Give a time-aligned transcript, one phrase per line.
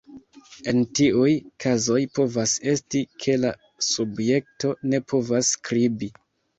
[0.71, 1.33] En tiuj
[1.65, 3.55] kazoj povas esti, ke la
[3.93, 6.15] subjekto ne povas skribi.